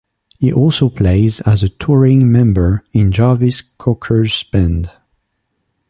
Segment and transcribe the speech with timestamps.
[0.39, 4.89] He also plays as a touring member in Jarvis Cocker's band.